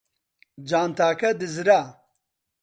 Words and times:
جانتاکە 0.69 1.29
دزرا. 1.39 1.81